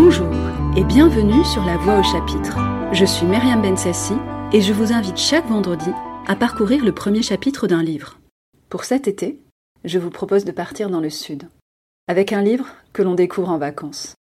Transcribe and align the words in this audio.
Bonjour 0.00 0.28
et 0.76 0.84
bienvenue 0.84 1.44
sur 1.44 1.64
La 1.64 1.76
Voix 1.76 1.98
au 1.98 2.04
chapitre. 2.04 2.56
Je 2.92 3.04
suis 3.04 3.26
Myriam 3.26 3.60
Bensassi 3.60 4.14
et 4.52 4.60
je 4.60 4.72
vous 4.72 4.92
invite 4.92 5.16
chaque 5.16 5.48
vendredi 5.48 5.90
à 6.28 6.36
parcourir 6.36 6.84
le 6.84 6.92
premier 6.92 7.20
chapitre 7.20 7.66
d'un 7.66 7.82
livre. 7.82 8.20
Pour 8.68 8.84
cet 8.84 9.08
été, 9.08 9.42
je 9.82 9.98
vous 9.98 10.10
propose 10.10 10.44
de 10.44 10.52
partir 10.52 10.88
dans 10.88 11.00
le 11.00 11.10
sud, 11.10 11.48
avec 12.06 12.32
un 12.32 12.42
livre 12.42 12.68
que 12.92 13.02
l'on 13.02 13.16
découvre 13.16 13.48
en 13.48 13.58
vacances, 13.58 14.14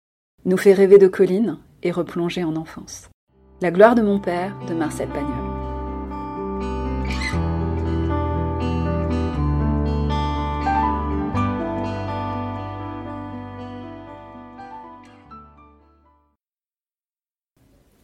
nous 0.44 0.56
fait 0.56 0.74
rêver 0.74 0.98
de 0.98 1.08
collines 1.08 1.58
et 1.82 1.90
replonger 1.90 2.44
en 2.44 2.54
enfance. 2.54 3.08
La 3.60 3.72
gloire 3.72 3.96
de 3.96 4.02
mon 4.02 4.20
père 4.20 4.56
de 4.68 4.74
Marcel 4.74 5.08
Pagnol. 5.08 5.43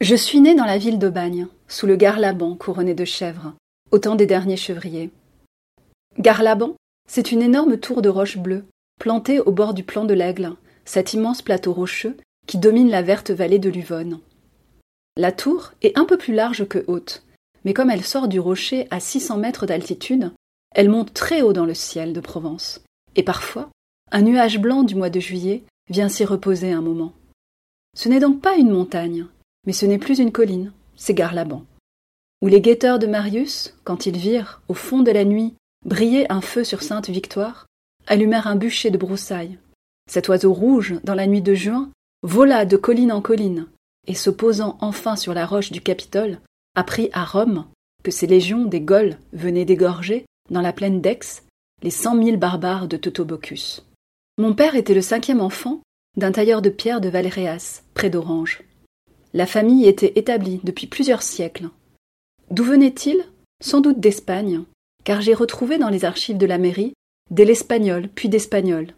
Je 0.00 0.14
suis 0.14 0.40
né 0.40 0.54
dans 0.54 0.64
la 0.64 0.78
ville 0.78 0.98
d'Aubagne, 0.98 1.46
sous 1.68 1.86
le 1.86 1.94
Garlaban 1.94 2.56
couronné 2.56 2.94
de 2.94 3.04
chèvres, 3.04 3.52
au 3.90 3.98
temps 3.98 4.16
des 4.16 4.24
derniers 4.24 4.56
chevriers. 4.56 5.10
Garlaban, 6.18 6.74
c'est 7.06 7.32
une 7.32 7.42
énorme 7.42 7.78
tour 7.78 8.00
de 8.00 8.08
roche 8.08 8.38
bleue, 8.38 8.64
plantée 8.98 9.40
au 9.40 9.52
bord 9.52 9.74
du 9.74 9.84
plan 9.84 10.06
de 10.06 10.14
l'Aigle, 10.14 10.56
cet 10.86 11.12
immense 11.12 11.42
plateau 11.42 11.74
rocheux 11.74 12.16
qui 12.46 12.56
domine 12.56 12.88
la 12.88 13.02
verte 13.02 13.30
vallée 13.30 13.58
de 13.58 13.68
l'Uvonne. 13.68 14.20
La 15.18 15.32
tour 15.32 15.72
est 15.82 15.98
un 15.98 16.06
peu 16.06 16.16
plus 16.16 16.32
large 16.32 16.66
que 16.66 16.82
haute, 16.86 17.22
mais 17.66 17.74
comme 17.74 17.90
elle 17.90 18.04
sort 18.04 18.28
du 18.28 18.40
rocher 18.40 18.88
à 18.90 19.00
600 19.00 19.36
mètres 19.36 19.66
d'altitude, 19.66 20.32
elle 20.74 20.88
monte 20.88 21.12
très 21.12 21.42
haut 21.42 21.52
dans 21.52 21.66
le 21.66 21.74
ciel 21.74 22.14
de 22.14 22.20
Provence, 22.20 22.80
et 23.16 23.22
parfois, 23.22 23.68
un 24.12 24.22
nuage 24.22 24.60
blanc 24.60 24.82
du 24.82 24.94
mois 24.94 25.10
de 25.10 25.20
juillet 25.20 25.62
vient 25.90 26.08
s'y 26.08 26.24
reposer 26.24 26.72
un 26.72 26.80
moment. 26.80 27.12
Ce 27.94 28.08
n'est 28.08 28.20
donc 28.20 28.40
pas 28.40 28.56
une 28.56 28.70
montagne, 28.70 29.26
mais 29.70 29.74
ce 29.74 29.86
n'est 29.86 29.98
plus 29.98 30.18
une 30.18 30.32
colline, 30.32 30.72
c'est 30.96 31.14
Garlaban. 31.14 31.64
Où 32.42 32.48
les 32.48 32.60
guetteurs 32.60 32.98
de 32.98 33.06
Marius, 33.06 33.76
quand 33.84 34.04
ils 34.04 34.16
virent, 34.16 34.62
au 34.66 34.74
fond 34.74 34.98
de 34.98 35.12
la 35.12 35.24
nuit, 35.24 35.54
briller 35.86 36.26
un 36.28 36.40
feu 36.40 36.64
sur 36.64 36.82
Sainte-Victoire, 36.82 37.68
allumèrent 38.08 38.48
un 38.48 38.56
bûcher 38.56 38.90
de 38.90 38.98
broussailles. 38.98 39.60
Cet 40.10 40.28
oiseau 40.28 40.52
rouge, 40.52 40.96
dans 41.04 41.14
la 41.14 41.28
nuit 41.28 41.40
de 41.40 41.54
juin, 41.54 41.88
vola 42.24 42.64
de 42.64 42.76
colline 42.76 43.12
en 43.12 43.20
colline, 43.20 43.68
et 44.08 44.16
se 44.16 44.28
posant 44.28 44.76
enfin 44.80 45.14
sur 45.14 45.34
la 45.34 45.46
roche 45.46 45.70
du 45.70 45.80
Capitole, 45.80 46.40
apprit 46.74 47.08
à 47.12 47.24
Rome 47.24 47.64
que 48.02 48.10
ces 48.10 48.26
légions 48.26 48.64
des 48.64 48.80
Gaules 48.80 49.18
venaient 49.32 49.64
d'égorger, 49.64 50.26
dans 50.50 50.62
la 50.62 50.72
plaine 50.72 51.00
d'Aix, 51.00 51.44
les 51.84 51.90
cent 51.92 52.16
mille 52.16 52.38
barbares 52.38 52.88
de 52.88 52.96
Totobocus. 52.96 53.86
Mon 54.36 54.52
père 54.52 54.74
était 54.74 54.94
le 54.94 55.00
cinquième 55.00 55.40
enfant 55.40 55.80
d'un 56.16 56.32
tailleur 56.32 56.60
de 56.60 56.70
pierre 56.70 57.00
de 57.00 57.08
Valréas, 57.08 57.84
près 57.94 58.10
d'Orange. 58.10 58.64
La 59.32 59.46
famille 59.46 59.86
était 59.86 60.12
établie 60.16 60.60
depuis 60.64 60.86
plusieurs 60.86 61.22
siècles. 61.22 61.68
D'où 62.50 62.64
venait-il? 62.64 63.24
Sans 63.62 63.80
doute 63.80 64.00
d'Espagne, 64.00 64.64
car 65.04 65.20
j'ai 65.20 65.34
retrouvé 65.34 65.78
dans 65.78 65.90
les 65.90 66.04
archives 66.04 66.38
de 66.38 66.46
la 66.46 66.58
mairie 66.58 66.94
des 67.30 67.44
l'Espagnol 67.44 68.08
puis 68.08 68.28
d'Espagnols. 68.28 68.94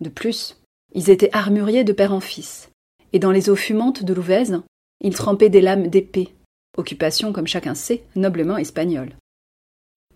De 0.00 0.10
plus, 0.10 0.60
ils 0.92 1.10
étaient 1.10 1.30
armuriers 1.32 1.84
de 1.84 1.92
père 1.92 2.12
en 2.12 2.20
fils, 2.20 2.70
et 3.12 3.18
dans 3.18 3.30
les 3.30 3.48
eaux 3.48 3.56
fumantes 3.56 4.02
de 4.02 4.12
l'Ouvèze, 4.12 4.60
ils 5.00 5.14
trempaient 5.14 5.48
des 5.48 5.60
lames 5.60 5.88
d'épée, 5.88 6.34
occupation, 6.76 7.32
comme 7.32 7.46
chacun 7.46 7.74
sait, 7.74 8.04
noblement 8.16 8.58
espagnole. 8.58 9.16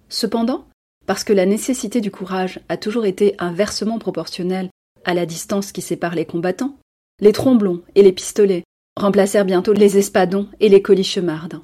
Cependant, 0.09 0.67
parce 1.07 1.25
que 1.25 1.33
la 1.33 1.47
nécessité 1.47 2.01
du 2.01 2.11
courage 2.11 2.61
a 2.69 2.77
toujours 2.77 3.07
été 3.07 3.35
inversement 3.39 3.99
proportionnelle 3.99 4.71
à 5.05 5.15
la 5.15 5.25
distance 5.25 5.73
qui 5.73 5.81
sépare 5.81 6.15
les 6.15 6.27
combattants, 6.27 6.77
les 7.21 7.33
tromblons 7.33 7.83
et 7.95 8.03
les 8.03 8.13
pistolets 8.13 8.65
remplacèrent 8.99 9.45
bientôt 9.45 9.73
les 9.73 9.99
espadons 9.99 10.49
et 10.61 10.69
les 10.69 10.83
colichemardes. 10.83 11.61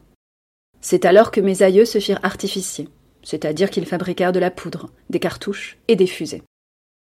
C'est 0.81 1.05
alors 1.05 1.31
que 1.31 1.41
mes 1.41 1.63
aïeux 1.63 1.85
se 1.85 1.99
firent 1.99 2.21
artificiers, 2.23 2.89
c'est-à-dire 3.23 3.71
qu'ils 3.71 3.87
fabriquèrent 3.87 4.33
de 4.33 4.39
la 4.39 4.51
poudre, 4.51 4.91
des 5.11 5.21
cartouches 5.21 5.79
et 5.89 5.97
des 5.97 6.07
fusées. 6.07 6.43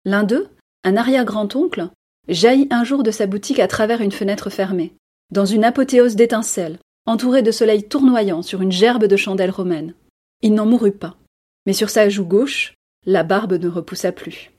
L'un 0.05 0.23
d'eux, 0.23 0.47
un 0.83 0.97
arrière-grand-oncle, 0.97 1.89
jaillit 2.27 2.67
un 2.71 2.83
jour 2.83 3.03
de 3.03 3.11
sa 3.11 3.27
boutique 3.27 3.59
à 3.59 3.67
travers 3.67 4.01
une 4.01 4.11
fenêtre 4.11 4.49
fermée, 4.49 4.93
dans 5.31 5.45
une 5.45 5.63
apothéose 5.63 6.15
d'étincelles, 6.15 6.79
entouré 7.05 7.41
de 7.41 7.51
soleil 7.51 7.87
tournoyant 7.87 8.41
sur 8.41 8.61
une 8.61 8.71
gerbe 8.71 9.05
de 9.05 9.15
chandelles 9.15 9.49
romaines. 9.49 9.93
Il 10.41 10.53
n'en 10.53 10.65
mourut 10.65 10.91
pas, 10.91 11.17
mais 11.65 11.73
sur 11.73 11.89
sa 11.89 12.09
joue 12.09 12.25
gauche, 12.25 12.73
la 13.05 13.23
barbe 13.23 13.53
ne 13.53 13.67
repoussa 13.67 14.11
plus. 14.11 14.51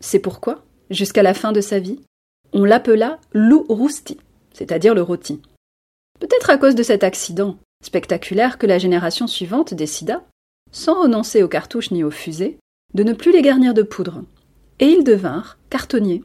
C'est 0.00 0.18
pourquoi, 0.18 0.64
jusqu'à 0.90 1.22
la 1.22 1.34
fin 1.34 1.52
de 1.52 1.60
sa 1.60 1.78
vie, 1.78 2.00
on 2.52 2.64
l'appela 2.64 3.18
loup 3.32 3.64
rousti 3.68 4.18
c'est-à-dire 4.60 4.94
le 4.94 5.00
rôti. 5.00 5.40
Peut-être 6.18 6.50
à 6.50 6.58
cause 6.58 6.74
de 6.74 6.82
cet 6.82 7.02
accident 7.02 7.56
spectaculaire 7.82 8.58
que 8.58 8.66
la 8.66 8.76
génération 8.76 9.26
suivante 9.26 9.72
décida, 9.72 10.22
sans 10.70 11.00
renoncer 11.00 11.42
aux 11.42 11.48
cartouches 11.48 11.92
ni 11.92 12.04
aux 12.04 12.10
fusées, 12.10 12.58
de 12.92 13.02
ne 13.02 13.14
plus 13.14 13.32
les 13.32 13.40
garnir 13.40 13.72
de 13.72 13.82
poudre, 13.82 14.22
et 14.78 14.86
ils 14.86 15.02
devinrent 15.02 15.56
cartonniers, 15.70 16.22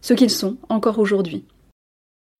ce 0.00 0.14
qu'ils 0.14 0.30
sont 0.30 0.56
encore 0.70 0.98
aujourd'hui. 0.98 1.44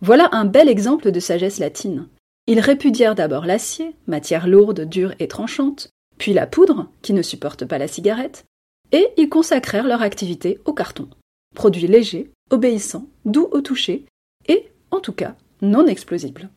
Voilà 0.03 0.31
un 0.33 0.47
bel 0.47 0.71
exemple 0.71 1.11
de 1.11 1.21
sagesse 1.21 1.59
latine. 1.59 2.09
Ils 2.47 2.61
répudièrent 2.61 3.15
d'abord 3.15 3.45
l'acier, 3.45 3.95
matière 4.07 4.49
lourde, 4.49 4.89
dure 4.89 5.13
et 5.19 5.29
tranchante, 5.29 5.91
puis 6.17 6.33
la 6.33 6.47
poudre, 6.47 6.89
qui 7.03 7.13
ne 7.13 7.21
supporte 7.21 7.67
pas 7.67 7.77
la 7.77 7.89
cigarette, 7.89 8.47
et 8.91 9.09
ils 9.19 9.29
consacrèrent 9.29 9.87
leur 9.87 10.01
activité 10.01 10.61
au 10.65 10.73
carton, 10.73 11.11
produit 11.55 11.89
léger, 11.89 12.31
obéissant, 12.51 13.07
doux 13.27 13.49
au 13.53 13.61
toucher, 13.61 14.07
et 14.49 14.71
en 14.97 15.01
tout 15.01 15.13
cas 15.13 15.35
non 15.63 15.87
explosible. 15.87 16.49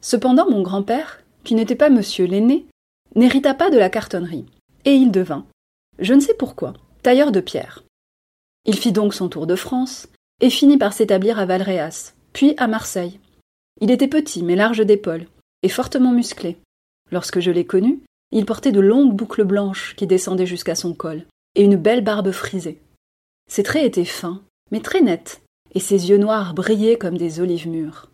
Cependant, 0.00 0.48
mon 0.48 0.62
grand-père, 0.62 1.20
qui 1.44 1.54
n'était 1.54 1.74
pas 1.74 1.90
monsieur 1.90 2.26
l'aîné, 2.26 2.66
n'hérita 3.14 3.54
pas 3.54 3.70
de 3.70 3.78
la 3.78 3.90
cartonnerie, 3.90 4.46
et 4.84 4.94
il 4.94 5.10
devint, 5.10 5.46
je 5.98 6.14
ne 6.14 6.20
sais 6.20 6.34
pourquoi, 6.34 6.74
tailleur 7.02 7.32
de 7.32 7.40
pierre. 7.40 7.82
Il 8.64 8.78
fit 8.78 8.92
donc 8.92 9.14
son 9.14 9.28
tour 9.28 9.46
de 9.46 9.56
France, 9.56 10.08
et 10.40 10.50
finit 10.50 10.78
par 10.78 10.92
s'établir 10.92 11.38
à 11.38 11.46
Valréas, 11.46 12.14
puis 12.32 12.54
à 12.58 12.68
Marseille. 12.68 13.18
Il 13.80 13.90
était 13.90 14.08
petit 14.08 14.42
mais 14.42 14.56
large 14.56 14.84
d'épaules, 14.84 15.26
et 15.62 15.68
fortement 15.68 16.12
musclé. 16.12 16.58
Lorsque 17.10 17.40
je 17.40 17.50
l'ai 17.50 17.64
connu, 17.64 18.00
il 18.30 18.44
portait 18.44 18.72
de 18.72 18.80
longues 18.80 19.14
boucles 19.14 19.44
blanches 19.44 19.94
qui 19.96 20.06
descendaient 20.06 20.46
jusqu'à 20.46 20.74
son 20.74 20.94
col, 20.94 21.24
et 21.54 21.64
une 21.64 21.76
belle 21.76 22.04
barbe 22.04 22.30
frisée. 22.30 22.80
Ses 23.50 23.62
traits 23.62 23.84
étaient 23.84 24.04
fins, 24.04 24.42
mais 24.70 24.80
très 24.80 25.00
nets, 25.00 25.40
et 25.74 25.80
ses 25.80 26.10
yeux 26.10 26.18
noirs 26.18 26.54
brillaient 26.54 26.98
comme 26.98 27.18
des 27.18 27.40
olives 27.40 27.68
mûres. 27.68 28.10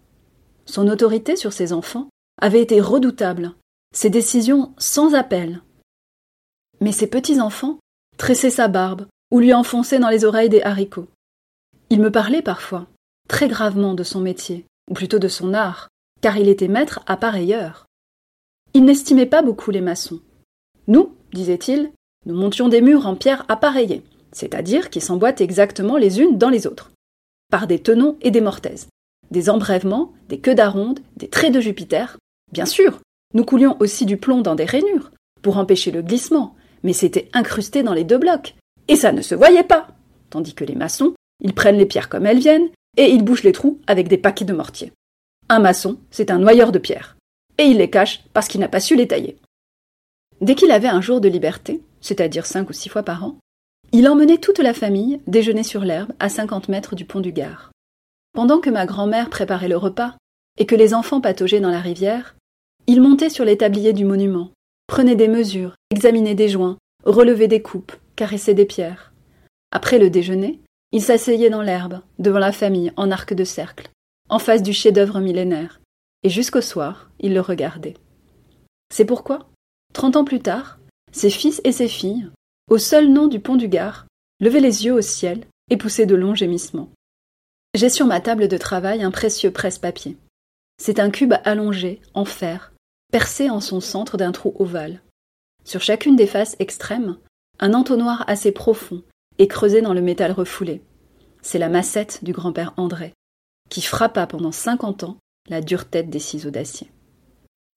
Son 0.67 0.89
autorité 0.89 1.37
sur 1.37 1.53
ses 1.53 1.73
enfants 1.73 2.09
avait 2.41 2.63
été 2.63 2.81
redoutable, 2.81 3.53
ses 3.95 4.11
décisions 4.11 4.75
sans 4.79 5.15
appel. 5.15 5.63
Mais 6.81 6.93
ses 6.93 7.07
petits-enfants 7.07 7.79
tressaient 8.17 8.51
sa 8.51 8.69
barbe 8.69 9.07
ou 9.31 9.41
lui 9.41 9.55
enfonçaient 9.55 9.99
dans 9.99 10.09
les 10.09 10.25
oreilles 10.25 10.49
des 10.49 10.63
haricots. 10.63 11.09
Il 11.91 12.01
me 12.01 12.11
parlait 12.11 12.43
parfois, 12.43 12.87
très 13.29 13.49
gravement 13.49 13.95
de 13.95 14.03
son 14.03 14.21
métier, 14.21 14.65
ou 14.91 14.95
plutôt 14.95 15.19
de 15.19 15.29
son 15.29 15.55
art, 15.55 15.89
car 16.21 16.37
il 16.37 16.49
était 16.49 16.69
maître 16.69 17.01
à. 17.07 17.19
Il 18.75 18.85
n'estimait 18.85 19.27
pas 19.27 19.43
beaucoup 19.43 19.71
les 19.71 19.81
maçons. 19.81 20.21
Nous, 20.89 21.15
disait-il, 21.33 21.93
nous 22.27 22.35
montions 22.35 22.69
des 22.69 22.81
murs 22.81 23.07
en 23.07 23.15
pierre 23.15 23.45
appareillée, 23.49 24.03
c'est-à-dire 24.33 24.91
qui 24.91 25.01
s'emboîtent 25.01 25.41
exactement 25.41 25.97
les 25.97 26.21
unes 26.21 26.39
dans 26.39 26.51
les 26.51 26.67
autres 26.67 26.91
par 27.55 27.69
des 27.69 27.79
tenons 27.79 28.17
et 28.21 28.33
des 28.33 28.41
mortaises, 28.41 28.89
des 29.31 29.49
embrèvements, 29.49 30.13
des 30.29 30.41
queues 30.41 30.57
d'aronde, 30.57 30.99
des 31.15 31.29
traits 31.29 31.55
de 31.55 31.61
Jupiter. 31.61 32.19
Bien 32.51 32.67
sûr, 32.67 32.99
nous 33.33 33.45
coulions 33.45 33.77
aussi 33.79 34.07
du 34.07 34.17
plomb 34.17 34.41
dans 34.41 34.57
des 34.57 34.65
rainures, 34.65 35.13
pour 35.41 35.57
empêcher 35.57 35.93
le 35.93 36.03
glissement, 36.03 36.57
mais 36.83 36.93
c'était 36.93 37.29
incrusté 37.33 37.85
dans 37.85 37.95
les 37.95 38.03
deux 38.03 38.19
blocs, 38.19 38.57
et 38.89 38.97
ça 38.97 39.13
ne 39.13 39.23
se 39.23 39.37
voyait 39.37 39.63
pas. 39.63 39.87
Tandis 40.31 40.53
que 40.53 40.65
les 40.65 40.75
maçons, 40.75 41.15
ils 41.41 41.55
prennent 41.55 41.79
les 41.79 41.87
pierres 41.87 42.09
comme 42.09 42.27
elles 42.27 42.41
viennent, 42.41 42.71
et 42.97 43.11
ils 43.11 43.23
bouchent 43.23 43.45
les 43.45 43.53
trous 43.53 43.79
avec 43.87 44.09
des 44.09 44.19
paquets 44.19 44.45
de 44.45 44.53
mortier. 44.53 44.93
Un 45.49 45.61
maçon, 45.61 46.01
c'est 46.11 46.33
un 46.33 46.41
noyeur 46.41 46.73
de 46.73 46.81
pierres, 46.81 47.17
et 47.59 47.67
il 47.67 47.77
les 47.77 47.89
cache 47.89 48.25
parce 48.33 48.49
qu'il 48.49 48.63
n'a 48.63 48.69
pas 48.69 48.81
su 48.81 48.97
les 48.97 49.07
tailler. 49.07 49.37
Dès 50.41 50.57
qu'il 50.57 50.73
avait 50.73 50.89
un 50.89 51.01
jour 51.01 51.21
de 51.21 51.29
liberté, 51.29 51.83
c'est-à-dire 52.01 52.47
cinq 52.47 52.69
ou 52.69 52.73
six 52.73 52.89
fois 52.89 53.05
par 53.05 53.23
an, 53.23 53.37
il 53.97 54.09
emmenait 54.09 54.39
toute 54.39 54.59
la 54.59 54.75
famille 54.75 55.21
déjeuner 55.29 55.63
sur 55.63 55.85
l'herbe 55.85 56.11
à 56.19 56.29
cinquante 56.29 56.69
mètres 56.69 56.97
du 56.97 57.05
pont 57.05 57.21
du 57.21 57.31
Gard. 57.31 57.71
Pendant 58.33 58.59
que 58.59 58.69
ma 58.69 58.87
grand-mère 58.87 59.31
préparait 59.31 59.69
le 59.69 59.77
repas 59.77 60.17
et 60.59 60.67
que 60.67 60.75
les 60.75 60.95
enfants 60.95 61.21
pataugeaient 61.21 61.61
dans 61.61 61.71
la 61.71 61.79
rivière, 61.79 62.35
il 62.89 63.01
montait 63.01 63.31
sur 63.31 63.45
les 63.45 63.57
du 63.93 64.05
monument, 64.05 64.51
prenait 64.89 65.15
des 65.15 65.29
mesures, 65.29 65.77
examinait 65.93 66.35
des 66.35 66.49
joints, 66.49 66.77
relevait 67.05 67.47
des 67.47 67.63
coupes, 67.63 67.93
caressait 68.17 68.53
des 68.55 68.65
pierres. 68.65 69.13
Après 69.71 70.01
le 70.01 70.11
déjeuner, 70.11 70.59
il 70.91 71.01
s'asseyait 71.01 71.49
dans 71.49 71.63
l'herbe, 71.63 72.01
devant 72.19 72.41
la 72.41 72.51
famille, 72.51 72.93
en 72.97 73.13
arc 73.13 73.33
de 73.33 73.45
cercle, 73.45 73.91
en 74.29 74.41
face 74.41 74.65
du 74.65 74.73
chef-d'œuvre 74.73 75.21
millénaire, 75.21 75.81
et 76.25 76.31
jusqu'au 76.31 76.63
soir, 76.63 77.13
il 77.21 77.33
le 77.33 77.41
regardait. 77.41 77.95
C'est 78.93 79.05
pourquoi, 79.05 79.47
trente 79.93 80.17
ans 80.17 80.25
plus 80.25 80.41
tard, 80.41 80.81
ses 81.13 81.31
fils 81.31 81.61
et 81.63 81.71
ses 81.71 81.87
filles, 81.87 82.27
au 82.69 82.79
seul 82.79 83.09
nom 83.09 83.27
du 83.27 83.41
pont 83.41 83.57
du 83.57 83.69
Gard, 83.69 84.07
levaient 84.41 84.61
les 84.61 84.85
yeux 84.85 84.95
au 84.95 85.01
ciel 85.01 85.47
et 85.71 85.77
poussaient 85.77 86.07
de 86.07 86.15
longs 86.15 86.35
gémissements. 86.35 86.91
J'ai 87.75 87.89
sur 87.89 88.07
ma 88.07 88.21
table 88.21 88.49
de 88.49 88.57
travail 88.57 89.03
un 89.03 89.11
précieux 89.11 89.51
presse-papier. 89.51 90.17
C'est 90.79 91.01
un 91.01 91.11
cube 91.11 91.35
allongé, 91.45 92.01
en 92.15 92.25
fer, 92.25 92.73
percé 93.13 93.51
en 93.51 93.61
son 93.61 93.81
centre 93.81 94.17
d'un 94.17 94.33
trou 94.33 94.55
ovale. 94.59 95.03
Sur 95.65 95.81
chacune 95.81 96.17
des 96.17 96.27
faces 96.27 96.57
extrêmes, 96.59 97.17
un 97.61 97.75
entonnoir 97.75 98.25
assez 98.29 98.53
profond 98.53 99.03
est 99.39 99.49
creusé 99.49 99.83
dans 99.83 99.95
le 99.95 100.03
métal 100.03 100.33
refoulé. 100.33 100.83
C'est 101.43 101.59
la 101.59 101.69
massette 101.69 102.25
du 102.25 102.33
grand-père 102.33 102.75
André, 102.77 103.13
qui 103.71 103.83
frappa 103.83 104.27
pendant 104.27 104.53
cinquante 104.53 105.05
ans 105.05 105.19
la 105.49 105.61
dure 105.61 105.89
tête 105.89 106.11
des 106.11 106.19
ciseaux 106.19 106.51
d'acier. 106.51 106.91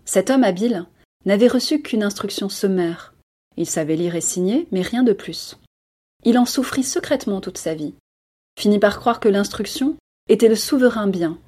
Cet 0.05 0.29
homme 0.29 0.43
habile 0.43 0.85
n'avait 1.25 1.47
reçu 1.47 1.81
qu'une 1.81 2.03
instruction 2.03 2.49
sommaire. 2.49 3.13
Il 3.57 3.65
savait 3.65 3.95
lire 3.95 4.15
et 4.15 4.21
signer, 4.21 4.67
mais 4.71 4.81
rien 4.81 5.03
de 5.03 5.13
plus. 5.13 5.57
Il 6.23 6.37
en 6.37 6.45
souffrit 6.45 6.83
secrètement 6.83 7.41
toute 7.41 7.57
sa 7.57 7.73
vie, 7.73 7.95
finit 8.57 8.79
par 8.79 8.99
croire 8.99 9.19
que 9.19 9.29
l'instruction 9.29 9.95
était 10.29 10.49
le 10.49 10.55
souverain 10.55 11.07
bien, 11.07 11.39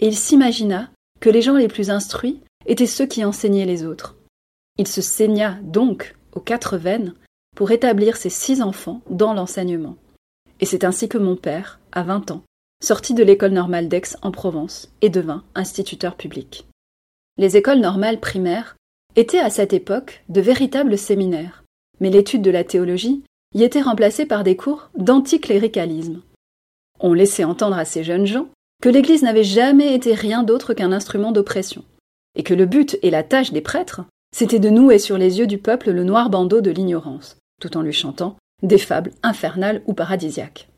et 0.00 0.06
il 0.06 0.16
s'imagina 0.16 0.90
que 1.20 1.30
les 1.30 1.42
gens 1.42 1.56
les 1.56 1.68
plus 1.68 1.90
instruits 1.90 2.40
étaient 2.66 2.86
ceux 2.86 3.06
qui 3.06 3.24
enseignaient 3.24 3.66
les 3.66 3.84
autres. 3.84 4.16
Il 4.76 4.86
se 4.86 5.00
saigna 5.00 5.58
donc 5.62 6.16
aux 6.32 6.40
quatre 6.40 6.76
veines 6.76 7.14
pour 7.56 7.72
établir 7.72 8.16
ses 8.16 8.30
six 8.30 8.62
enfants 8.62 9.00
dans 9.10 9.34
l'enseignement. 9.34 9.96
Et 10.60 10.66
c'est 10.66 10.84
ainsi 10.84 11.08
que 11.08 11.18
mon 11.18 11.36
père, 11.36 11.80
à 11.92 12.02
vingt 12.02 12.30
ans, 12.30 12.44
sortit 12.82 13.14
de 13.14 13.24
l'école 13.24 13.52
normale 13.52 13.88
d'Aix 13.88 14.16
en 14.22 14.30
Provence 14.30 14.92
et 15.02 15.10
devint 15.10 15.42
instituteur 15.54 16.16
public. 16.16 16.66
Les 17.36 17.56
écoles 17.56 17.80
normales 17.80 18.20
primaires 18.20 18.76
étaient 19.16 19.38
à 19.38 19.50
cette 19.50 19.72
époque 19.72 20.22
de 20.28 20.40
véritables 20.40 20.98
séminaires, 20.98 21.64
mais 22.00 22.10
l'étude 22.10 22.42
de 22.42 22.50
la 22.50 22.64
théologie 22.64 23.22
y 23.54 23.62
était 23.62 23.82
remplacée 23.82 24.26
par 24.26 24.44
des 24.44 24.56
cours 24.56 24.90
d'anticléricalisme. 24.96 26.22
On 27.00 27.14
laissait 27.14 27.44
entendre 27.44 27.78
à 27.78 27.84
ces 27.84 28.04
jeunes 28.04 28.26
gens 28.26 28.48
que 28.82 28.88
l'Église 28.88 29.22
n'avait 29.22 29.44
jamais 29.44 29.94
été 29.94 30.14
rien 30.14 30.42
d'autre 30.42 30.74
qu'un 30.74 30.92
instrument 30.92 31.32
d'oppression, 31.32 31.84
et 32.36 32.42
que 32.42 32.54
le 32.54 32.66
but 32.66 32.98
et 33.02 33.10
la 33.10 33.22
tâche 33.22 33.52
des 33.52 33.60
prêtres, 33.60 34.02
c'était 34.36 34.58
de 34.58 34.70
nouer 34.70 34.98
sur 34.98 35.18
les 35.18 35.38
yeux 35.38 35.46
du 35.46 35.58
peuple 35.58 35.90
le 35.90 36.04
noir 36.04 36.30
bandeau 36.30 36.60
de 36.60 36.70
l'ignorance, 36.70 37.38
tout 37.60 37.76
en 37.76 37.82
lui 37.82 37.92
chantant 37.92 38.36
des 38.62 38.78
fables 38.78 39.12
infernales 39.22 39.82
ou 39.86 39.94
paradisiaques. 39.94 40.68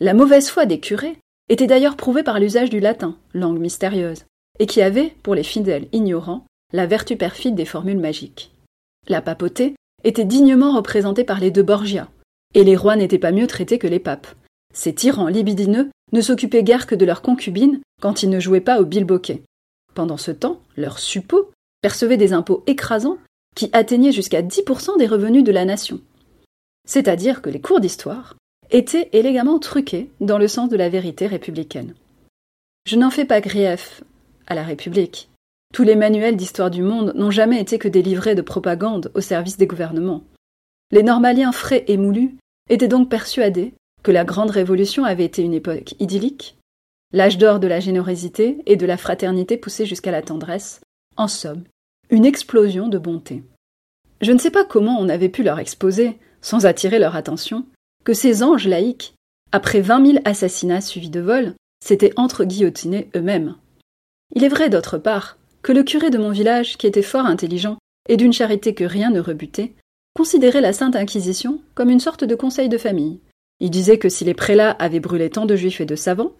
La 0.00 0.14
mauvaise 0.14 0.48
foi 0.48 0.66
des 0.66 0.80
curés 0.80 1.18
était 1.48 1.66
d'ailleurs 1.66 1.96
prouvée 1.96 2.22
par 2.22 2.40
l'usage 2.40 2.70
du 2.70 2.80
latin, 2.80 3.16
langue 3.34 3.58
mystérieuse, 3.58 4.24
et 4.58 4.66
qui 4.66 4.82
avait, 4.82 5.14
pour 5.22 5.34
les 5.34 5.42
fidèles 5.42 5.88
ignorants, 5.92 6.46
la 6.72 6.86
vertu 6.86 7.16
perfide 7.16 7.54
des 7.54 7.64
formules 7.64 7.98
magiques. 7.98 8.52
La 9.08 9.20
papauté 9.20 9.74
était 10.04 10.24
dignement 10.24 10.74
représentée 10.74 11.24
par 11.24 11.40
les 11.40 11.50
deux 11.50 11.62
Borgia, 11.62 12.08
et 12.54 12.64
les 12.64 12.76
rois 12.76 12.96
n'étaient 12.96 13.18
pas 13.18 13.32
mieux 13.32 13.46
traités 13.46 13.78
que 13.78 13.86
les 13.86 14.00
papes. 14.00 14.28
Ces 14.74 14.94
tyrans 14.94 15.28
libidineux 15.28 15.90
ne 16.12 16.20
s'occupaient 16.20 16.62
guère 16.62 16.86
que 16.86 16.94
de 16.94 17.04
leurs 17.04 17.22
concubines 17.22 17.80
quand 18.00 18.22
ils 18.22 18.30
ne 18.30 18.40
jouaient 18.40 18.60
pas 18.60 18.80
au 18.80 18.84
bilboquet. 18.84 19.42
Pendant 19.94 20.16
ce 20.16 20.30
temps, 20.30 20.60
leurs 20.76 20.98
suppôts 20.98 21.50
percevaient 21.82 22.16
des 22.16 22.32
impôts 22.32 22.62
écrasants 22.66 23.18
qui 23.54 23.68
atteignaient 23.72 24.12
jusqu'à 24.12 24.42
10% 24.42 24.98
des 24.98 25.06
revenus 25.06 25.44
de 25.44 25.52
la 25.52 25.64
nation. 25.64 26.00
C'est-à-dire 26.86 27.42
que 27.42 27.50
les 27.50 27.60
cours 27.60 27.80
d'histoire 27.80 28.36
étaient 28.70 29.10
élégamment 29.12 29.58
truqués 29.58 30.10
dans 30.20 30.38
le 30.38 30.48
sens 30.48 30.68
de 30.68 30.76
la 30.76 30.88
vérité 30.88 31.26
républicaine. 31.26 31.94
Je 32.86 32.96
n'en 32.96 33.10
fais 33.10 33.26
pas 33.26 33.40
grief 33.40 34.02
à 34.46 34.54
la 34.54 34.64
République. 34.64 35.28
Tous 35.72 35.84
les 35.84 35.96
manuels 35.96 36.36
d'histoire 36.36 36.70
du 36.70 36.82
monde 36.82 37.14
n'ont 37.16 37.30
jamais 37.30 37.58
été 37.58 37.78
que 37.78 37.88
des 37.88 38.02
livrets 38.02 38.34
de 38.34 38.42
propagande 38.42 39.10
au 39.14 39.22
service 39.22 39.56
des 39.56 39.66
gouvernements. 39.66 40.22
Les 40.90 41.02
normaliens 41.02 41.52
frais 41.52 41.84
et 41.88 41.96
moulus 41.96 42.36
étaient 42.68 42.88
donc 42.88 43.08
persuadés 43.08 43.72
que 44.02 44.10
la 44.10 44.24
Grande 44.24 44.50
Révolution 44.50 45.04
avait 45.04 45.24
été 45.24 45.42
une 45.42 45.54
époque 45.54 45.94
idyllique, 45.98 46.58
l'âge 47.14 47.38
d'or 47.38 47.58
de 47.58 47.68
la 47.68 47.80
générosité 47.80 48.58
et 48.66 48.76
de 48.76 48.84
la 48.84 48.98
fraternité 48.98 49.56
poussé 49.56 49.86
jusqu'à 49.86 50.10
la 50.10 50.20
tendresse, 50.20 50.80
en 51.16 51.28
somme, 51.28 51.64
une 52.10 52.26
explosion 52.26 52.88
de 52.88 52.98
bonté. 52.98 53.42
Je 54.20 54.32
ne 54.32 54.38
sais 54.38 54.50
pas 54.50 54.66
comment 54.66 54.98
on 55.00 55.08
avait 55.08 55.30
pu 55.30 55.42
leur 55.42 55.58
exposer, 55.58 56.18
sans 56.42 56.66
attirer 56.66 56.98
leur 56.98 57.16
attention, 57.16 57.64
que 58.04 58.12
ces 58.12 58.42
anges 58.42 58.68
laïcs, 58.68 59.14
après 59.52 59.80
vingt 59.80 60.00
mille 60.00 60.20
assassinats 60.26 60.82
suivis 60.82 61.10
de 61.10 61.20
vols, 61.20 61.54
s'étaient 61.82 62.12
entre-guillotinés 62.16 63.08
eux-mêmes. 63.16 63.56
Il 64.34 64.44
est 64.44 64.48
vrai, 64.48 64.68
d'autre 64.68 64.98
part, 64.98 65.38
que 65.62 65.72
le 65.72 65.82
curé 65.82 66.10
de 66.10 66.18
mon 66.18 66.30
village, 66.30 66.76
qui 66.76 66.86
était 66.86 67.02
fort 67.02 67.26
intelligent 67.26 67.78
et 68.08 68.16
d'une 68.16 68.32
charité 68.32 68.74
que 68.74 68.84
rien 68.84 69.10
ne 69.10 69.20
rebutait, 69.20 69.74
considérait 70.14 70.60
la 70.60 70.72
Sainte 70.72 70.96
Inquisition 70.96 71.60
comme 71.74 71.90
une 71.90 72.00
sorte 72.00 72.24
de 72.24 72.34
conseil 72.34 72.68
de 72.68 72.78
famille. 72.78 73.20
Il 73.60 73.70
disait 73.70 73.98
que 73.98 74.08
si 74.08 74.24
les 74.24 74.34
prélats 74.34 74.72
avaient 74.72 75.00
brûlé 75.00 75.30
tant 75.30 75.46
de 75.46 75.56
juifs 75.56 75.80
et 75.80 75.86
de 75.86 75.96
savants, 75.96 76.32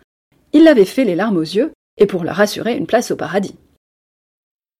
il 0.52 0.64
l'avait 0.64 0.84
fait 0.84 1.04
les 1.04 1.14
larmes 1.14 1.36
aux 1.36 1.42
yeux 1.42 1.72
et 1.96 2.06
pour 2.06 2.24
leur 2.24 2.40
assurer 2.40 2.76
une 2.76 2.86
place 2.86 3.10
au 3.10 3.16
paradis. 3.16 3.56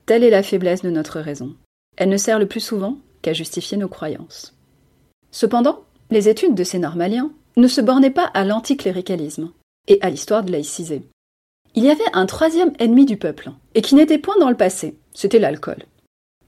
Telle 0.06 0.25
est 0.25 0.31
la 0.31 0.43
faiblesse 0.43 0.83
de 0.83 0.91
notre 0.91 1.21
raison. 1.21 1.55
Elle 1.97 2.09
ne 2.09 2.17
sert 2.17 2.38
le 2.38 2.47
plus 2.47 2.61
souvent 2.61 2.99
qu'à 3.23 3.33
justifier 3.33 3.77
nos 3.77 3.88
croyances. 3.88 4.56
Cependant, 5.31 5.85
les 6.11 6.29
études 6.29 6.55
de 6.55 6.65
ces 6.65 6.79
normaliens 6.79 7.31
ne 7.56 7.69
se 7.69 7.81
bornaient 7.81 8.11
pas 8.11 8.25
à 8.25 8.45
l'anticléricalisme 8.45 9.53
et 9.88 9.99
à 10.03 10.11
l'histoire 10.11 10.43
de 10.43 10.53
laïcisée. 10.53 11.03
Il 11.75 11.85
y 11.85 11.91
avait 11.91 12.03
un 12.13 12.27
troisième 12.27 12.73
ennemi 12.79 13.07
du 13.07 13.17
peuple, 13.17 13.51
et 13.75 13.81
qui 13.81 13.95
n'était 13.95 14.19
point 14.19 14.39
dans 14.39 14.51
le 14.51 14.57
passé, 14.57 14.99
c'était 15.15 15.39
l'alcool. 15.39 15.85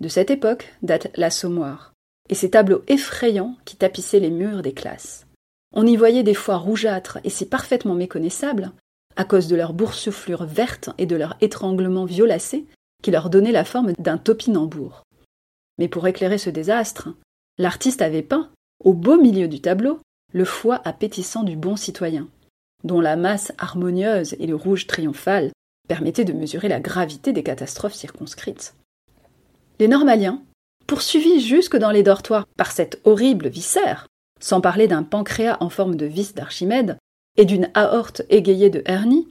De 0.01 0.09
cette 0.09 0.31
époque 0.31 0.75
date 0.83 1.09
l'assommoir, 1.17 1.93
et 2.29 2.35
ces 2.35 2.51
tableaux 2.51 2.83
effrayants 2.89 3.57
qui 3.65 3.77
tapissaient 3.77 4.21
les 4.21 4.31
murs 4.31 4.61
des 4.61 4.75
classes. 4.75 5.27
On 5.73 5.87
y 5.87 5.97
voyait 5.97 6.23
des 6.23 6.35
foies 6.35 6.59
rougeâtres 6.59 7.19
et 7.25 7.31
si 7.31 7.47
parfaitement 7.47 7.95
méconnaissables, 7.95 8.73
à 9.17 9.25
cause 9.25 9.49
de 9.49 9.57
leur 9.57 9.73
boursouflure 9.73 10.45
verte 10.45 10.91
et 10.99 11.07
de 11.07 11.17
leur 11.17 11.37
étranglement 11.41 12.05
violacé, 12.05 12.67
qui 13.03 13.11
leur 13.11 13.31
donnait 13.31 13.53
la 13.53 13.65
forme 13.65 13.93
d'un 13.99 14.19
topinambour. 14.19 15.05
Mais 15.79 15.89
pour 15.89 16.07
éclairer 16.07 16.39
ce 16.39 16.51
désastre, 16.51 17.09
l'artiste 17.59 18.03
avait 18.03 18.23
peint, 18.23 18.51
au 18.83 18.93
beau 18.93 19.17
milieu 19.17 19.49
du 19.49 19.61
tableau, 19.61 20.01
le 20.33 20.45
foie 20.45 20.81
appétissant 20.85 21.45
du 21.45 21.57
bon 21.57 21.77
citoyen, 21.77 22.29
dont 22.85 23.01
la 23.01 23.17
masse 23.17 23.53
harmonieuse 23.59 24.37
et 24.39 24.47
le 24.47 24.55
rouge 24.55 24.87
triomphal 24.87 25.51
permettaient 25.89 26.25
de 26.25 26.33
mesurer 26.33 26.69
la 26.69 26.81
gravité 26.81 27.33
des 27.33 27.43
catastrophes 27.43 27.95
circonscrites. 27.95 28.75
Les 29.81 29.89
Normaliens, 29.89 30.43
poursuivis 30.87 31.41
jusque 31.41 31.77
dans 31.77 31.91
les 31.91 32.03
dortoirs 32.03 32.47
par 32.57 32.71
cette 32.71 33.01
horrible 33.05 33.49
viscère, 33.49 34.07
sans 34.41 34.61
parler 34.61 34.87
d'un 34.87 35.03
pancréas 35.03 35.57
en 35.61 35.71
forme 35.71 35.97
de 35.97 36.07
vis 36.07 36.35
d'Archimède 36.35 36.99
et 37.37 37.45
d'une 37.45 37.71
aorte 37.75 38.23
égayée 38.29 38.71
de 38.71 38.83
hernie, 38.87 39.29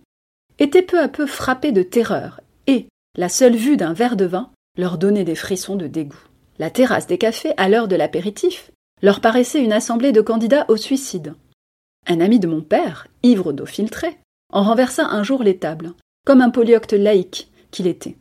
étaient 0.59 0.81
peu 0.81 0.99
à 0.99 1.07
peu 1.07 1.25
frappés 1.25 1.71
de 1.71 1.83
terreur 1.83 2.41
et, 2.67 2.87
la 3.15 3.29
seule 3.29 3.55
vue 3.55 3.77
d'un 3.77 3.93
verre 3.93 4.15
de 4.15 4.25
vin 4.25 4.49
leur 4.77 4.97
donnait 4.97 5.23
des 5.23 5.35
frissons 5.35 5.75
de 5.75 5.87
dégoût. 5.87 6.23
La 6.59 6.69
terrasse 6.69 7.07
des 7.07 7.17
cafés, 7.17 7.53
à 7.57 7.69
l'heure 7.69 7.87
de 7.87 7.95
l'apéritif, 7.95 8.71
leur 9.01 9.21
paraissait 9.21 9.63
une 9.63 9.73
assemblée 9.73 10.11
de 10.11 10.21
candidats 10.21 10.65
au 10.69 10.77
suicide. 10.77 11.35
Un 12.07 12.19
ami 12.19 12.39
de 12.39 12.47
mon 12.47 12.61
père, 12.61 13.07
ivre 13.23 13.53
d'eau 13.53 13.65
filtrée, 13.65 14.17
en 14.51 14.63
renversa 14.63 15.07
un 15.07 15.23
jour 15.23 15.43
les 15.43 15.57
tables, 15.57 15.93
comme 16.25 16.41
un 16.41 16.49
polyocte 16.49 16.93
laïque 16.93 17.49
qu'il 17.71 17.87
était. 17.87 18.17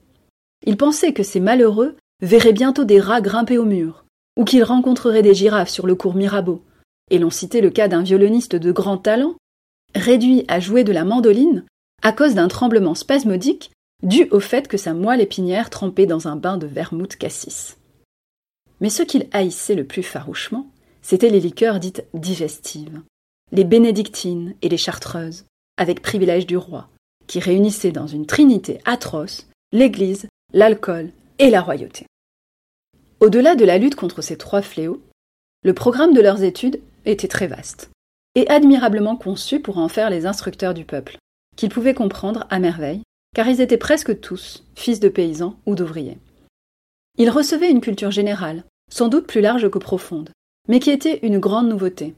Il 0.64 0.76
pensait 0.76 1.12
que 1.12 1.22
ces 1.22 1.40
malheureux 1.40 1.96
verraient 2.20 2.52
bientôt 2.52 2.84
des 2.84 3.00
rats 3.00 3.20
grimper 3.20 3.58
au 3.58 3.64
mur, 3.64 4.04
ou 4.36 4.44
qu'ils 4.44 4.64
rencontreraient 4.64 5.22
des 5.22 5.34
girafes 5.34 5.70
sur 5.70 5.86
le 5.86 5.94
cours 5.94 6.14
Mirabeau, 6.14 6.62
et 7.10 7.18
l'on 7.18 7.30
citait 7.30 7.60
le 7.60 7.70
cas 7.70 7.88
d'un 7.88 8.02
violoniste 8.02 8.56
de 8.56 8.72
grand 8.72 8.98
talent, 8.98 9.34
réduit 9.94 10.44
à 10.48 10.60
jouer 10.60 10.84
de 10.84 10.92
la 10.92 11.04
mandoline 11.04 11.64
à 12.02 12.12
cause 12.12 12.34
d'un 12.34 12.48
tremblement 12.48 12.94
spasmodique 12.94 13.70
dû 14.02 14.26
au 14.30 14.40
fait 14.40 14.66
que 14.66 14.76
sa 14.76 14.94
moelle 14.94 15.20
épinière 15.20 15.70
trempait 15.70 16.06
dans 16.06 16.26
un 16.26 16.36
bain 16.36 16.56
de 16.56 16.66
vermouth 16.66 17.16
cassis. 17.16 17.76
Mais 18.80 18.90
ce 18.90 19.02
qu'il 19.02 19.28
haïssait 19.32 19.76
le 19.76 19.84
plus 19.84 20.02
farouchement, 20.02 20.66
c'étaient 21.02 21.30
les 21.30 21.40
liqueurs 21.40 21.78
dites 21.78 22.04
digestives, 22.14 23.00
les 23.52 23.64
bénédictines 23.64 24.54
et 24.62 24.68
les 24.68 24.76
chartreuses, 24.76 25.44
avec 25.76 26.02
privilège 26.02 26.46
du 26.46 26.56
roi, 26.56 26.88
qui 27.26 27.38
réunissaient 27.38 27.92
dans 27.92 28.06
une 28.06 28.26
trinité 28.26 28.80
atroce 28.84 29.46
l'Église, 29.72 30.26
l'alcool 30.52 31.10
et 31.38 31.50
la 31.50 31.60
royauté. 31.60 32.06
Au-delà 33.20 33.54
de 33.54 33.64
la 33.64 33.78
lutte 33.78 33.94
contre 33.94 34.20
ces 34.22 34.36
trois 34.36 34.62
fléaux, 34.62 35.00
le 35.62 35.74
programme 35.74 36.12
de 36.12 36.20
leurs 36.20 36.42
études 36.42 36.80
était 37.04 37.28
très 37.28 37.46
vaste, 37.46 37.90
et 38.34 38.48
admirablement 38.48 39.16
conçu 39.16 39.60
pour 39.60 39.78
en 39.78 39.88
faire 39.88 40.10
les 40.10 40.26
instructeurs 40.26 40.74
du 40.74 40.84
peuple, 40.84 41.18
qu'ils 41.56 41.70
pouvaient 41.70 41.94
comprendre 41.94 42.46
à 42.50 42.58
merveille 42.58 43.02
car 43.34 43.48
ils 43.48 43.60
étaient 43.60 43.78
presque 43.78 44.20
tous 44.20 44.64
fils 44.74 45.00
de 45.00 45.08
paysans 45.08 45.56
ou 45.66 45.74
d'ouvriers. 45.74 46.18
Ils 47.18 47.30
recevaient 47.30 47.70
une 47.70 47.80
culture 47.80 48.10
générale, 48.10 48.64
sans 48.90 49.08
doute 49.08 49.26
plus 49.26 49.40
large 49.40 49.68
que 49.70 49.78
profonde, 49.78 50.30
mais 50.68 50.80
qui 50.80 50.90
était 50.90 51.20
une 51.22 51.38
grande 51.38 51.68
nouveauté. 51.68 52.14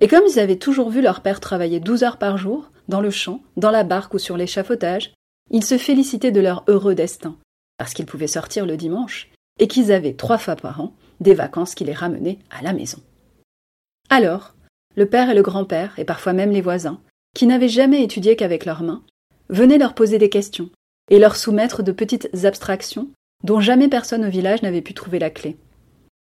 Et 0.00 0.08
comme 0.08 0.24
ils 0.28 0.40
avaient 0.40 0.56
toujours 0.56 0.90
vu 0.90 1.00
leur 1.00 1.20
père 1.20 1.40
travailler 1.40 1.80
douze 1.80 2.02
heures 2.02 2.18
par 2.18 2.36
jour, 2.36 2.70
dans 2.88 3.00
le 3.00 3.10
champ, 3.10 3.42
dans 3.56 3.70
la 3.70 3.84
barque 3.84 4.14
ou 4.14 4.18
sur 4.18 4.36
l'échafaudage, 4.36 5.12
ils 5.50 5.64
se 5.64 5.78
félicitaient 5.78 6.32
de 6.32 6.40
leur 6.40 6.64
heureux 6.68 6.94
destin, 6.94 7.36
parce 7.78 7.94
qu'ils 7.94 8.06
pouvaient 8.06 8.26
sortir 8.26 8.66
le 8.66 8.76
dimanche, 8.76 9.30
et 9.58 9.68
qu'ils 9.68 9.92
avaient 9.92 10.14
trois 10.14 10.38
fois 10.38 10.56
par 10.56 10.80
an 10.80 10.94
des 11.20 11.34
vacances 11.34 11.74
qui 11.74 11.84
les 11.84 11.92
ramenaient 11.92 12.38
à 12.50 12.62
la 12.62 12.72
maison. 12.72 12.98
Alors, 14.10 14.54
le 14.96 15.06
père 15.06 15.30
et 15.30 15.34
le 15.34 15.42
grand-père, 15.42 15.98
et 15.98 16.04
parfois 16.04 16.32
même 16.32 16.50
les 16.50 16.60
voisins, 16.60 17.00
qui 17.34 17.46
n'avaient 17.46 17.68
jamais 17.68 18.02
étudié 18.02 18.36
qu'avec 18.36 18.64
leurs 18.64 18.82
mains, 18.82 19.02
venaient 19.48 19.78
leur 19.78 19.94
poser 19.94 20.18
des 20.18 20.28
questions 20.28 20.70
et 21.10 21.18
leur 21.18 21.36
soumettre 21.36 21.82
de 21.82 21.92
petites 21.92 22.44
abstractions 22.44 23.08
dont 23.44 23.60
jamais 23.60 23.88
personne 23.88 24.24
au 24.24 24.30
village 24.30 24.62
n'avait 24.62 24.82
pu 24.82 24.94
trouver 24.94 25.18
la 25.18 25.30
clé. 25.30 25.56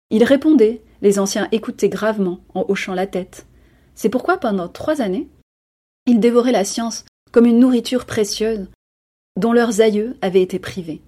Ils 0.10 0.24
répondaient, 0.24 0.82
les 1.02 1.20
anciens 1.20 1.48
écoutaient 1.52 1.90
gravement 1.90 2.40
en 2.54 2.66
hochant 2.68 2.94
la 2.94 3.08
tête. 3.08 3.47
C'est 3.98 4.10
pourquoi 4.10 4.38
pendant 4.38 4.70
trois 4.70 5.02
années, 5.02 5.28
ils 6.06 6.20
dévoraient 6.20 6.52
la 6.54 6.64
science 6.64 7.04
comme 7.34 7.48
une 7.48 7.60
nourriture 7.60 8.06
précieuse 8.06 8.68
dont 9.36 9.52
leurs 9.52 9.82
aïeux 9.82 10.16
avaient 10.22 10.42
été 10.42 10.60
privés. 10.60 11.02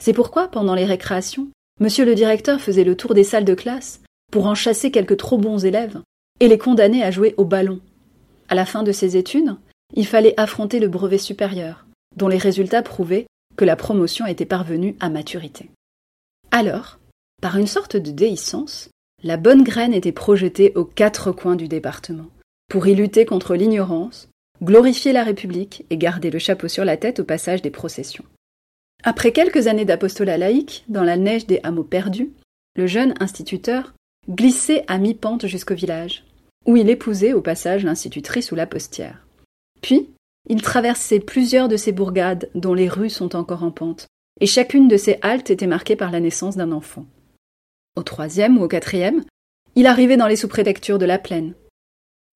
C'est 0.00 0.12
pourquoi, 0.12 0.48
pendant 0.48 0.74
les 0.74 0.84
récréations, 0.84 1.48
monsieur 1.80 2.04
le 2.04 2.14
directeur 2.14 2.60
faisait 2.60 2.84
le 2.84 2.96
tour 2.96 3.14
des 3.14 3.24
salles 3.24 3.44
de 3.44 3.54
classe 3.54 4.00
pour 4.30 4.46
en 4.46 4.54
chasser 4.54 4.90
quelques 4.90 5.16
trop 5.16 5.38
bons 5.38 5.64
élèves 5.64 6.00
et 6.40 6.48
les 6.48 6.58
condamner 6.58 7.02
à 7.02 7.10
jouer 7.10 7.34
au 7.38 7.44
ballon. 7.44 7.80
À 8.48 8.54
la 8.54 8.66
fin 8.66 8.82
de 8.82 8.92
ses 8.92 9.16
études, 9.16 9.56
il 9.94 10.06
fallait 10.06 10.38
affronter 10.38 10.78
le 10.78 10.88
brevet 10.88 11.18
supérieur, 11.18 11.86
dont 12.16 12.28
les 12.28 12.38
résultats 12.38 12.82
prouvaient 12.82 13.26
que 13.56 13.64
la 13.64 13.76
promotion 13.76 14.26
était 14.26 14.44
parvenue 14.44 14.94
à 15.00 15.08
maturité. 15.08 15.70
Alors, 16.50 16.98
par 17.40 17.56
une 17.56 17.66
sorte 17.66 17.96
de 17.96 18.10
déhiscence, 18.10 18.90
la 19.22 19.36
bonne 19.36 19.64
graine 19.64 19.94
était 19.94 20.12
projetée 20.12 20.72
aux 20.74 20.84
quatre 20.84 21.32
coins 21.32 21.56
du 21.56 21.68
département, 21.68 22.26
pour 22.68 22.86
y 22.86 22.94
lutter 22.94 23.24
contre 23.24 23.54
l'ignorance, 23.54 24.28
glorifier 24.62 25.12
la 25.12 25.24
République 25.24 25.84
et 25.90 25.96
garder 25.96 26.30
le 26.30 26.38
chapeau 26.38 26.68
sur 26.68 26.84
la 26.84 26.96
tête 26.96 27.20
au 27.20 27.24
passage 27.24 27.62
des 27.62 27.70
processions. 27.70 28.24
Après 29.04 29.32
quelques 29.32 29.66
années 29.66 29.84
d'apostolat 29.84 30.38
laïque, 30.38 30.84
dans 30.88 31.04
la 31.04 31.16
neige 31.16 31.46
des 31.46 31.60
hameaux 31.62 31.84
perdus, 31.84 32.30
le 32.76 32.86
jeune 32.86 33.14
instituteur 33.20 33.94
glissait 34.28 34.84
à 34.88 34.98
mi-pente 34.98 35.46
jusqu'au 35.46 35.74
village, 35.74 36.24
où 36.66 36.76
il 36.76 36.90
épousait 36.90 37.32
au 37.32 37.40
passage 37.40 37.84
l'institutrice 37.84 38.52
ou 38.52 38.54
la 38.54 38.66
postière. 38.66 39.26
Puis, 39.80 40.10
il 40.48 40.62
traversait 40.62 41.20
plusieurs 41.20 41.68
de 41.68 41.76
ces 41.76 41.92
bourgades 41.92 42.50
dont 42.54 42.74
les 42.74 42.88
rues 42.88 43.10
sont 43.10 43.36
encore 43.36 43.62
en 43.62 43.70
pente, 43.70 44.06
et 44.40 44.46
chacune 44.46 44.88
de 44.88 44.96
ces 44.96 45.18
haltes 45.22 45.50
était 45.50 45.66
marquée 45.66 45.96
par 45.96 46.10
la 46.10 46.20
naissance 46.20 46.56
d'un 46.56 46.72
enfant. 46.72 47.06
Au 47.96 48.02
troisième 48.02 48.58
ou 48.58 48.64
au 48.64 48.68
quatrième, 48.68 49.24
il 49.74 49.86
arrivait 49.86 50.16
dans 50.16 50.26
les 50.26 50.36
sous-préfectures 50.36 50.98
de 50.98 51.06
la 51.06 51.18
plaine. 51.18 51.54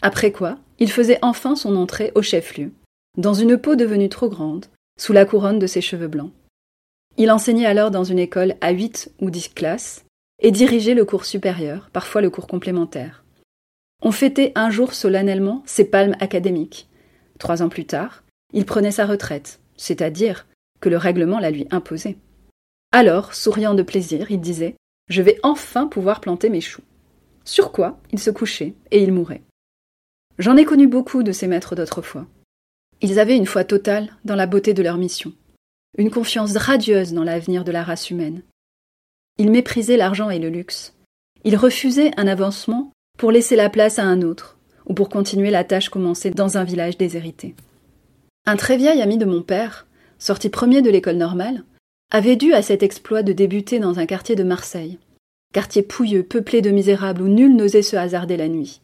Après 0.02 0.32
quoi, 0.32 0.58
il 0.78 0.90
faisait 0.90 1.18
enfin 1.22 1.54
son 1.54 1.76
entrée 1.76 2.12
au 2.14 2.22
chef-lieu, 2.22 2.72
dans 3.18 3.34
une 3.34 3.58
peau 3.58 3.76
devenue 3.76 4.08
trop 4.08 4.28
grande, 4.28 4.66
sous 4.98 5.12
la 5.12 5.26
couronne 5.26 5.58
de 5.58 5.66
ses 5.66 5.80
cheveux 5.80 6.08
blancs. 6.08 6.32
Il 7.18 7.30
enseignait 7.30 7.66
alors 7.66 7.90
dans 7.90 8.04
une 8.04 8.18
école 8.18 8.54
à 8.60 8.72
huit 8.72 9.12
ou 9.20 9.30
dix 9.30 9.48
classes, 9.48 10.04
et 10.40 10.50
dirigeait 10.50 10.94
le 10.94 11.04
cours 11.04 11.26
supérieur, 11.26 11.90
parfois 11.92 12.22
le 12.22 12.30
cours 12.30 12.46
complémentaire. 12.46 13.24
On 14.02 14.12
fêtait 14.12 14.52
un 14.54 14.70
jour 14.70 14.94
solennellement 14.94 15.62
ses 15.66 15.84
palmes 15.84 16.16
académiques. 16.20 16.88
Trois 17.38 17.62
ans 17.62 17.68
plus 17.68 17.84
tard, 17.84 18.24
il 18.54 18.64
prenait 18.64 18.90
sa 18.90 19.04
retraite, 19.04 19.60
c'est-à-dire 19.76 20.46
que 20.80 20.88
le 20.88 20.96
règlement 20.96 21.38
la 21.38 21.50
lui 21.50 21.66
imposait. 21.70 22.16
Alors, 22.92 23.34
souriant 23.34 23.74
de 23.74 23.82
plaisir, 23.82 24.30
il 24.30 24.40
disait 24.40 24.76
Je 25.10 25.20
vais 25.20 25.38
enfin 25.42 25.86
pouvoir 25.86 26.20
planter 26.20 26.48
mes 26.48 26.62
choux. 26.62 26.82
Sur 27.44 27.72
quoi 27.72 28.00
il 28.12 28.18
se 28.18 28.30
couchait 28.30 28.74
et 28.90 29.02
il 29.02 29.12
mourait. 29.12 29.42
J'en 30.38 30.56
ai 30.56 30.64
connu 30.64 30.86
beaucoup 30.86 31.22
de 31.22 31.32
ces 31.32 31.46
maîtres 31.46 31.74
d'autrefois. 31.74 32.26
Ils 33.02 33.18
avaient 33.18 33.36
une 33.36 33.46
foi 33.46 33.64
totale 33.64 34.08
dans 34.24 34.36
la 34.36 34.46
beauté 34.46 34.72
de 34.72 34.82
leur 34.82 34.96
mission, 34.96 35.34
une 35.98 36.10
confiance 36.10 36.56
radieuse 36.56 37.12
dans 37.12 37.24
l'avenir 37.24 37.64
de 37.64 37.72
la 37.72 37.82
race 37.82 38.08
humaine, 38.08 38.42
il 39.40 39.50
méprisait 39.50 39.96
l'argent 39.96 40.28
et 40.28 40.38
le 40.38 40.50
luxe. 40.50 40.92
Il 41.44 41.56
refusait 41.56 42.10
un 42.18 42.26
avancement 42.26 42.92
pour 43.16 43.32
laisser 43.32 43.56
la 43.56 43.70
place 43.70 43.98
à 43.98 44.04
un 44.04 44.20
autre, 44.20 44.58
ou 44.84 44.92
pour 44.92 45.08
continuer 45.08 45.50
la 45.50 45.64
tâche 45.64 45.88
commencée 45.88 46.30
dans 46.30 46.58
un 46.58 46.64
village 46.64 46.98
déshérité. 46.98 47.54
Un 48.44 48.56
très 48.56 48.76
vieil 48.76 49.00
ami 49.00 49.16
de 49.16 49.24
mon 49.24 49.40
père, 49.40 49.86
sorti 50.18 50.50
premier 50.50 50.82
de 50.82 50.90
l'école 50.90 51.16
normale, 51.16 51.64
avait 52.10 52.36
dû 52.36 52.52
à 52.52 52.62
cet 52.62 52.82
exploit 52.82 53.22
de 53.22 53.32
débuter 53.32 53.78
dans 53.78 53.98
un 53.98 54.06
quartier 54.06 54.34
de 54.34 54.42
Marseille, 54.42 54.98
quartier 55.52 55.82
pouilleux, 55.82 56.22
peuplé 56.22 56.60
de 56.60 56.70
misérables 56.70 57.22
où 57.22 57.28
nul 57.28 57.54
n'osait 57.54 57.82
se 57.82 57.96
hasarder 57.96 58.36
la 58.36 58.48
nuit. 58.48 58.80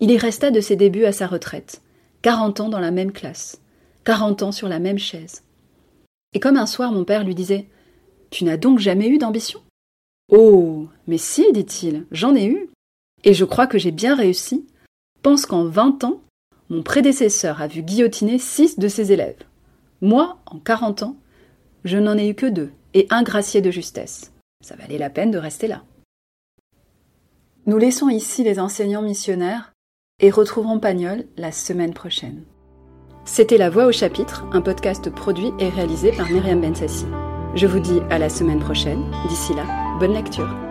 Il 0.00 0.10
y 0.10 0.16
resta 0.16 0.50
de 0.50 0.60
ses 0.60 0.76
débuts 0.76 1.04
à 1.04 1.12
sa 1.12 1.26
retraite, 1.26 1.82
quarante 2.22 2.60
ans 2.60 2.68
dans 2.68 2.80
la 2.80 2.90
même 2.90 3.12
classe, 3.12 3.60
quarante 4.04 4.42
ans 4.42 4.52
sur 4.52 4.68
la 4.68 4.78
même 4.78 4.98
chaise. 4.98 5.42
Et 6.32 6.40
comme 6.40 6.56
un 6.56 6.66
soir 6.66 6.92
mon 6.92 7.04
père 7.04 7.24
lui 7.24 7.34
disait 7.34 7.66
Tu 8.30 8.44
n'as 8.44 8.56
donc 8.56 8.78
jamais 8.78 9.08
eu 9.08 9.18
d'ambition? 9.18 9.60
Oh. 10.30 10.86
Mais 11.06 11.18
si, 11.18 11.52
dit-il, 11.52 12.06
j'en 12.12 12.36
ai 12.36 12.46
eu. 12.46 12.68
Et 13.24 13.34
je 13.34 13.44
crois 13.44 13.66
que 13.66 13.78
j'ai 13.78 13.90
bien 13.90 14.14
réussi. 14.14 14.64
Pense 15.22 15.44
qu'en 15.44 15.64
vingt 15.64 16.04
ans, 16.04 16.22
mon 16.68 16.82
prédécesseur 16.82 17.60
a 17.60 17.66
vu 17.66 17.82
guillotiner 17.82 18.38
six 18.38 18.78
de 18.78 18.88
ses 18.88 19.12
élèves. 19.12 19.42
Moi, 20.00 20.38
en 20.46 20.58
quarante 20.60 21.02
ans, 21.02 21.16
je 21.84 21.98
n'en 21.98 22.18
ai 22.18 22.28
eu 22.28 22.34
que 22.34 22.46
deux, 22.46 22.70
et 22.94 23.06
un 23.10 23.22
gracier 23.22 23.60
de 23.60 23.70
justesse. 23.70 24.32
Ça 24.64 24.76
valait 24.76 24.98
la 24.98 25.10
peine 25.10 25.30
de 25.30 25.38
rester 25.38 25.66
là. 25.66 25.82
Nous 27.66 27.78
laissons 27.78 28.08
ici 28.08 28.42
les 28.42 28.58
enseignants 28.58 29.02
missionnaires 29.02 29.72
et 30.20 30.30
retrouverons 30.30 30.80
Pagnol 30.80 31.24
la 31.36 31.52
semaine 31.52 31.94
prochaine. 31.94 32.44
C'était 33.24 33.58
La 33.58 33.70
Voix 33.70 33.86
au 33.86 33.92
chapitre, 33.92 34.44
un 34.52 34.60
podcast 34.60 35.10
produit 35.10 35.52
et 35.58 35.68
réalisé 35.68 36.12
par 36.12 36.30
Myriam 36.30 36.60
Bensassi. 36.60 37.06
Je 37.54 37.66
vous 37.66 37.80
dis 37.80 38.00
à 38.10 38.18
la 38.18 38.28
semaine 38.28 38.60
prochaine. 38.60 39.04
D'ici 39.28 39.54
là, 39.54 39.64
bonne 39.98 40.14
lecture. 40.14 40.69